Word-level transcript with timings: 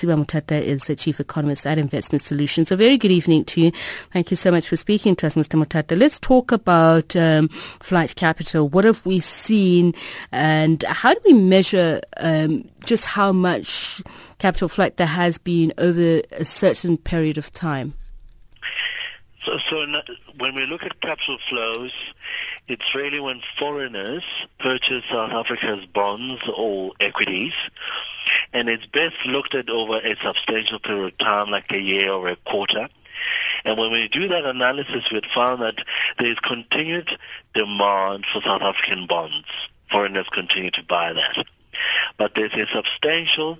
Siba 0.00 0.16
Mothata 0.16 0.58
is 0.58 0.84
the 0.84 0.96
Chief 0.96 1.20
Economist 1.20 1.66
at 1.66 1.76
Investment 1.76 2.22
Solutions. 2.22 2.70
A 2.70 2.76
very 2.76 2.96
good 2.96 3.10
evening 3.10 3.44
to 3.44 3.60
you. 3.60 3.72
Thank 4.14 4.30
you 4.30 4.36
so 4.36 4.50
much 4.50 4.66
for 4.66 4.76
speaking 4.78 5.14
to 5.16 5.26
us, 5.26 5.34
Mr. 5.34 5.62
Mothata. 5.62 5.98
Let's 5.98 6.18
talk 6.18 6.52
about 6.52 7.14
um, 7.14 7.48
flight 7.80 8.16
capital. 8.16 8.66
What 8.66 8.84
have 8.84 9.04
we 9.04 9.20
seen 9.20 9.94
and 10.32 10.82
how 10.84 11.12
do 11.12 11.20
we 11.26 11.34
measure 11.34 12.00
um, 12.16 12.66
just 12.84 13.04
how 13.04 13.30
much 13.30 14.00
capital 14.38 14.68
flight 14.68 14.96
there 14.96 15.06
has 15.06 15.36
been 15.36 15.74
over 15.76 16.22
a 16.32 16.46
certain 16.46 16.96
period 16.96 17.36
of 17.36 17.52
time? 17.52 17.92
So, 19.42 19.56
so 19.56 19.86
when 20.36 20.54
we 20.54 20.66
look 20.66 20.84
at 20.84 21.00
capital 21.00 21.38
flows, 21.38 21.92
it's 22.68 22.94
really 22.94 23.20
when 23.20 23.40
foreigners 23.40 24.24
purchase 24.58 25.04
South 25.06 25.32
Africa's 25.32 25.86
bonds 25.86 26.42
or 26.46 26.92
equities, 27.00 27.54
and 28.52 28.68
it's 28.68 28.84
best 28.86 29.24
looked 29.24 29.54
at 29.54 29.70
over 29.70 29.98
a 29.98 30.14
substantial 30.16 30.78
period 30.78 31.04
of 31.06 31.18
time, 31.18 31.50
like 31.50 31.72
a 31.72 31.80
year 31.80 32.12
or 32.12 32.28
a 32.28 32.36
quarter. 32.36 32.88
And 33.64 33.78
when 33.78 33.90
we 33.90 34.08
do 34.08 34.28
that 34.28 34.44
analysis, 34.44 35.10
we 35.10 35.20
found 35.22 35.62
that 35.62 35.82
there 36.18 36.30
is 36.30 36.40
continued 36.40 37.16
demand 37.54 38.26
for 38.26 38.42
South 38.42 38.62
African 38.62 39.06
bonds. 39.06 39.44
Foreigners 39.90 40.28
continue 40.28 40.70
to 40.72 40.84
buy 40.84 41.14
that. 41.14 41.44
But 42.18 42.34
there's 42.34 42.54
a 42.54 42.66
substantial 42.66 43.58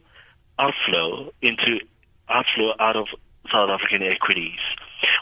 outflow 0.58 1.32
into 1.40 1.80
outflow 2.28 2.74
out 2.78 2.96
of 2.96 3.08
South 3.48 3.70
African 3.70 4.02
equities 4.02 4.60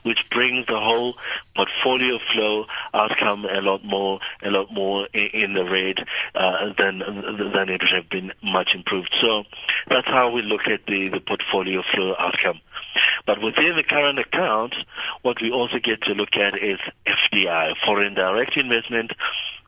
which 0.03 0.29
brings 0.31 0.67
the 0.67 0.79
whole 0.79 1.17
portfolio 1.55 2.19
flow 2.19 2.67
outcome 2.95 3.47
a 3.51 3.61
lot 3.61 3.85
more, 3.85 4.21
a 4.43 4.51
lot 4.51 4.73
more 4.73 5.07
in 5.13 5.55
the 5.55 5.65
red 5.65 6.07
uh, 6.35 6.73
than 6.75 6.99
than 6.99 7.69
it 7.69 7.83
would 7.83 7.91
have 7.91 8.09
been 8.09 8.33
much 8.43 8.75
improved. 8.75 9.15
So 9.15 9.45
that's 9.89 10.09
how 10.09 10.31
we 10.31 10.43
look 10.43 10.69
at 10.69 10.87
the, 10.87 11.09
the 11.09 11.21
portfolio 11.21 11.83
flow 11.83 12.15
outcome. 12.19 12.61
But 13.27 13.43
within 13.43 13.77
the 13.77 13.83
current 13.83 14.19
account, 14.19 14.75
what 15.23 15.41
we 15.41 15.51
also 15.51 15.79
get 15.79 16.03
to 16.03 16.15
look 16.15 16.37
at 16.37 16.57
is 16.57 16.79
FDI, 17.07 17.77
foreign 17.77 18.15
direct 18.15 18.57
investment, 18.57 19.13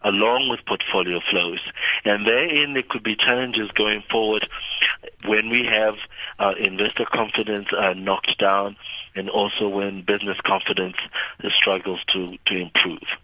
along 0.03 0.49
with 0.49 0.65
portfolio 0.65 1.21
flows. 1.21 1.61
And 2.05 2.27
therein 2.27 2.75
there 2.75 2.83
could 2.83 3.03
be 3.03 3.17
challenges 3.17 3.71
going 3.73 4.03
forward 4.03 4.49
when 5.25 5.49
we 5.51 5.65
have 5.67 5.97
uh, 6.39 6.55
investor 6.59 7.05
confidence 7.05 7.73
uh, 7.73 7.95
knocked 7.95 8.39
down 8.39 8.77
and 9.15 9.29
also 9.29 9.69
when 9.69 10.03
business 10.03 10.41
confidence 10.41 10.97
struggles 11.49 12.05
to, 12.07 12.37
to 12.47 12.57
improve. 12.57 13.19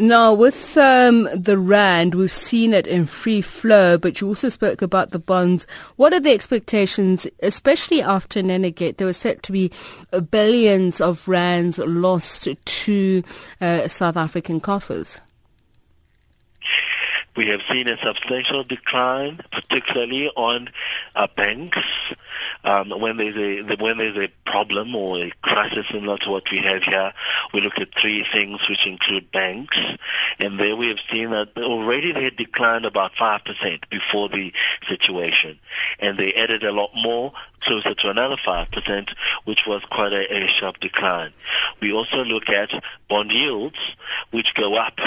Now, 0.00 0.32
with 0.32 0.76
um, 0.76 1.28
the 1.34 1.58
RAND, 1.58 2.14
we've 2.14 2.32
seen 2.32 2.72
it 2.72 2.86
in 2.86 3.06
free 3.06 3.42
flow, 3.42 3.98
but 3.98 4.20
you 4.20 4.28
also 4.28 4.48
spoke 4.48 4.80
about 4.80 5.10
the 5.10 5.18
bonds. 5.18 5.66
What 5.96 6.12
are 6.12 6.20
the 6.20 6.30
expectations, 6.30 7.26
especially 7.42 8.00
after 8.00 8.40
Nenegate? 8.40 8.98
There 8.98 9.08
were 9.08 9.12
said 9.12 9.42
to 9.42 9.50
be 9.50 9.72
billions 10.30 11.00
of 11.00 11.26
RANDs 11.26 11.80
lost 11.80 12.46
to 12.64 13.24
uh, 13.60 13.88
South 13.88 14.16
African 14.16 14.60
coffers. 14.60 15.18
We 17.36 17.46
have 17.48 17.62
seen 17.62 17.88
a 17.88 17.96
substantial 17.98 18.64
decline, 18.64 19.40
particularly 19.50 20.28
on 20.30 20.70
uh, 21.14 21.28
banks. 21.36 22.14
Um, 22.64 22.90
when 22.90 23.16
there's 23.16 23.36
a 23.36 23.76
when 23.76 23.98
there's 23.98 24.16
a 24.16 24.28
problem 24.44 24.94
or 24.94 25.18
a 25.18 25.32
crisis 25.42 25.86
similar 25.88 26.18
to 26.18 26.30
what 26.30 26.50
we 26.50 26.58
have 26.58 26.82
here, 26.82 27.12
we 27.52 27.60
look 27.60 27.78
at 27.78 27.94
three 27.94 28.24
things, 28.24 28.68
which 28.68 28.86
include 28.86 29.30
banks, 29.32 29.78
and 30.38 30.58
there 30.58 30.76
we 30.76 30.88
have 30.88 31.00
seen 31.10 31.30
that 31.30 31.50
already 31.56 32.12
they 32.12 32.24
had 32.24 32.36
declined 32.36 32.84
about 32.84 33.14
five 33.16 33.44
percent 33.44 33.88
before 33.90 34.28
the 34.28 34.52
situation, 34.86 35.58
and 35.98 36.18
they 36.18 36.34
added 36.34 36.64
a 36.64 36.72
lot 36.72 36.90
more, 36.94 37.32
closer 37.60 37.94
to 37.94 38.10
another 38.10 38.36
five 38.36 38.70
percent, 38.70 39.14
which 39.44 39.66
was 39.66 39.84
quite 39.86 40.12
a, 40.12 40.32
a 40.34 40.46
sharp 40.46 40.80
decline. 40.80 41.32
We 41.80 41.92
also 41.92 42.24
look 42.24 42.48
at 42.48 42.72
bond 43.08 43.32
yields, 43.32 43.96
which 44.30 44.54
go 44.54 44.76
up, 44.76 45.00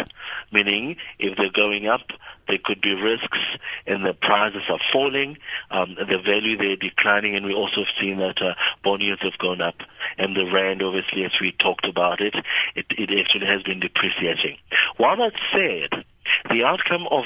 meaning 0.51 0.97
if 1.19 1.37
they're 1.37 1.49
going 1.49 1.87
up, 1.87 2.13
there 2.47 2.57
could 2.57 2.81
be 2.81 3.01
risks 3.01 3.39
and 3.85 4.05
the 4.05 4.13
prices 4.13 4.63
are 4.69 4.79
falling, 4.79 5.37
um, 5.69 5.95
the 5.95 6.19
value 6.19 6.57
they're 6.57 6.75
declining, 6.75 7.35
and 7.35 7.45
we 7.45 7.53
also 7.53 7.83
have 7.83 7.95
seen 7.97 8.17
that 8.17 8.41
uh, 8.41 8.55
bond 8.83 9.01
yields 9.01 9.21
have 9.23 9.37
gone 9.37 9.61
up. 9.61 9.83
And 10.17 10.35
the 10.35 10.49
rand, 10.51 10.83
obviously, 10.83 11.23
as 11.23 11.39
we 11.39 11.51
talked 11.51 11.85
about 11.85 12.21
it, 12.21 12.35
it, 12.75 12.85
it 12.97 13.19
actually 13.19 13.45
has 13.47 13.63
been 13.63 13.79
depreciating. 13.79 14.57
While 14.97 15.17
that's 15.17 15.41
said, 15.51 16.05
the 16.49 16.63
outcome 16.63 17.07
of 17.09 17.25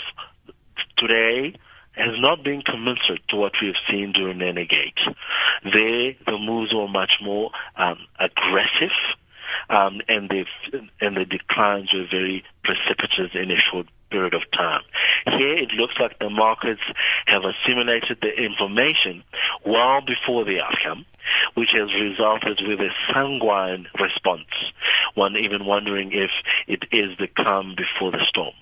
today 0.96 1.56
has 1.92 2.20
not 2.20 2.44
been 2.44 2.62
commensurate 2.62 3.26
to 3.30 3.38
what 3.38 3.60
we 3.62 3.68
have 3.68 3.78
seen 3.78 4.12
during 4.12 4.40
Nenegate. 4.40 5.16
There, 5.64 6.16
the 6.26 6.38
moves 6.38 6.74
were 6.74 6.88
much 6.88 7.22
more 7.22 7.52
um, 7.78 8.00
aggressive 8.20 8.92
um, 9.70 10.02
and 10.08 10.30
the 10.30 10.46
and 11.02 11.16
the 11.16 11.26
declines 11.26 11.94
were 11.94 12.06
very 12.06 12.44
precipitous 12.64 13.34
in 13.34 13.52
a 13.52 13.56
short 13.56 13.88
period 14.10 14.34
of 14.34 14.50
time. 14.52 14.82
Here 15.28 15.56
it 15.56 15.74
looks 15.74 16.00
like 16.00 16.20
the 16.20 16.30
markets 16.30 16.84
have 17.26 17.46
assimilated 17.46 18.22
the 18.22 18.44
information 18.44 19.24
well 19.66 20.02
before 20.02 20.44
the 20.44 20.62
outcome, 20.62 21.06
which 21.56 21.72
has 21.72 21.94
resulted 21.94 22.62
with 22.68 22.82
a 22.82 22.92
sanguine 23.12 23.88
response, 24.00 24.74
one 25.16 25.36
even 25.36 25.66
wondering 25.66 26.12
if 26.12 26.32
it 26.68 26.86
is 26.92 27.18
the 27.18 27.28
calm 27.28 27.74
before 27.76 28.12
the 28.12 28.24
storm. 28.24 28.54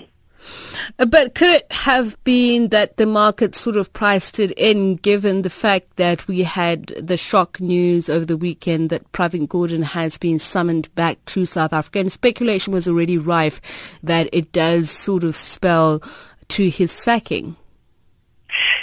Uh, 1.00 1.06
but 1.06 1.36
could 1.36 1.50
it 1.50 1.72
have 1.72 2.22
been 2.24 2.70
that 2.70 2.98
the 2.98 3.06
market 3.06 3.56
sort 3.56 3.78
of 3.78 3.92
priced 3.94 4.40
it 4.40 4.52
in 4.52 4.96
given 4.98 5.42
the 5.42 5.50
fact 5.50 5.96
that 5.98 6.28
we 6.28 6.44
had 6.44 6.88
the 7.00 7.18
shock 7.18 7.60
news 7.60 8.10
over 8.10 8.26
the 8.26 8.38
weekend 8.38 8.90
that 8.90 9.10
Pravin 9.12 9.48
Gordhan 9.48 9.84
has 9.84 10.18
been 10.18 10.40
summoned 10.40 10.94
back 10.96 11.24
to 11.26 11.46
South 11.46 11.74
Africa 11.74 12.00
and 12.00 12.12
speculation 12.12 12.74
was 12.74 12.88
already 12.88 13.18
rife 13.18 13.62
that 14.04 14.30
it 14.32 14.52
does 14.52 14.90
sort 14.90 15.24
of 15.24 15.36
spell 15.36 16.02
to 16.50 16.70
his 16.70 16.92
sacking? 16.92 17.56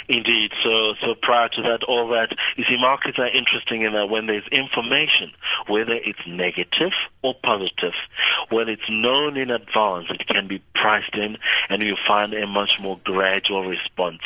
Indeed. 0.07 0.53
So, 0.61 0.95
so 0.95 1.15
prior 1.15 1.49
to 1.49 1.61
that, 1.63 1.83
all 1.83 2.07
that, 2.09 2.35
you 2.55 2.63
see, 2.63 2.79
markets 2.79 3.19
are 3.19 3.27
interesting 3.27 3.83
in 3.83 3.93
that 3.93 4.09
when 4.09 4.27
there's 4.27 4.47
information, 4.49 5.31
whether 5.67 5.93
it's 5.93 6.25
negative 6.27 6.93
or 7.21 7.33
positive, 7.33 7.95
when 8.49 8.69
it's 8.69 8.89
known 8.89 9.37
in 9.37 9.51
advance, 9.51 10.09
it 10.09 10.27
can 10.27 10.47
be 10.47 10.61
priced 10.73 11.15
in 11.15 11.37
and 11.69 11.81
you 11.81 11.95
find 11.95 12.33
a 12.33 12.47
much 12.47 12.79
more 12.79 12.99
gradual 13.03 13.67
response 13.67 14.23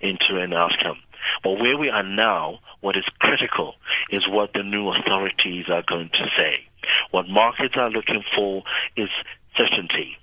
into 0.00 0.38
an 0.40 0.52
outcome. 0.52 0.98
But 1.42 1.58
where 1.58 1.76
we 1.76 1.90
are 1.90 2.02
now, 2.02 2.60
what 2.80 2.96
is 2.96 3.08
critical 3.18 3.74
is 4.10 4.28
what 4.28 4.54
the 4.54 4.62
new 4.62 4.88
authorities 4.88 5.68
are 5.68 5.82
going 5.82 6.10
to 6.10 6.28
say. 6.28 6.66
What 7.10 7.28
markets 7.28 7.76
are 7.76 7.90
looking 7.90 8.22
for 8.22 8.62
is 8.94 9.10
certainty. 9.56 10.18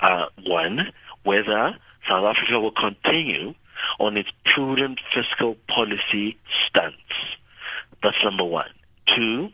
Uh, 0.00 0.26
one, 0.44 0.92
whether 1.24 1.76
South 2.06 2.24
Africa 2.24 2.58
will 2.58 2.70
continue 2.70 3.54
on 3.98 4.16
its 4.16 4.32
prudent 4.44 5.00
fiscal 5.00 5.54
policy 5.66 6.38
stance. 6.48 7.36
That's 8.02 8.22
number 8.24 8.44
one. 8.44 8.70
Two, 9.06 9.50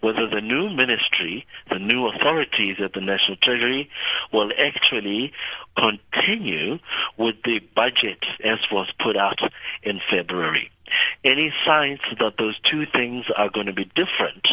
whether 0.00 0.26
the 0.26 0.40
new 0.40 0.70
ministry, 0.70 1.46
the 1.68 1.78
new 1.78 2.06
authorities 2.06 2.80
at 2.80 2.92
the 2.92 3.00
National 3.00 3.36
Treasury 3.36 3.90
will 4.32 4.52
actually 4.58 5.32
continue 5.76 6.78
with 7.16 7.42
the 7.44 7.60
budget 7.74 8.24
as 8.42 8.70
was 8.70 8.92
put 8.98 9.16
out 9.16 9.40
in 9.82 10.00
February 10.00 10.70
any 11.24 11.52
signs 11.64 12.00
that 12.18 12.36
those 12.38 12.58
two 12.60 12.86
things 12.86 13.30
are 13.36 13.48
going 13.48 13.66
to 13.66 13.72
be 13.72 13.84
different 13.94 14.48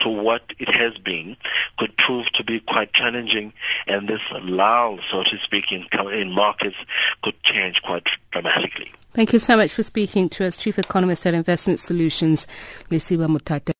to 0.00 0.08
what 0.08 0.42
it 0.58 0.68
has 0.68 0.98
been 0.98 1.36
could 1.78 1.96
prove 1.96 2.30
to 2.32 2.44
be 2.44 2.60
quite 2.60 2.92
challenging 2.92 3.52
and 3.86 4.08
this 4.08 4.22
lull, 4.42 4.98
so 5.08 5.22
to 5.22 5.38
speak, 5.38 5.72
in, 5.72 5.86
in 6.12 6.32
markets 6.32 6.76
could 7.22 7.40
change 7.42 7.82
quite 7.82 8.08
dramatically. 8.30 8.92
Thank 9.14 9.34
you 9.34 9.38
so 9.38 9.58
much 9.58 9.74
for 9.74 9.82
speaking 9.82 10.30
to 10.30 10.46
us, 10.46 10.56
Chief 10.56 10.78
Economist 10.78 11.26
at 11.26 11.34
Investment 11.34 11.78
Solutions, 11.78 12.46
Lesiba 12.90 13.28
Mothata. 13.28 13.70